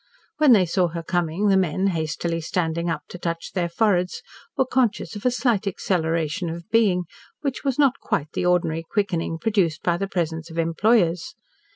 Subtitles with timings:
[0.37, 4.23] When they saw her coming, the men, hastily standing up to touch their foreheads,
[4.57, 7.03] were conscious of a slight acceleration of being
[7.41, 11.35] which was not quite the ordinary quickening produced by the presence of employers.